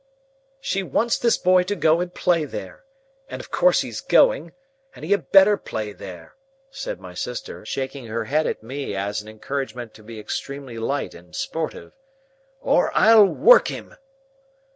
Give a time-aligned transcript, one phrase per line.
[0.59, 2.85] "She wants this boy to go and play there.
[3.29, 4.51] And of course he's going.
[4.95, 6.33] And he had better play there,"
[6.71, 11.13] said my sister, shaking her head at me as an encouragement to be extremely light
[11.13, 11.93] and sportive,
[12.61, 13.93] "or I'll work him."